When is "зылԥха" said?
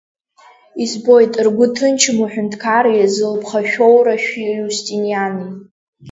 3.15-3.59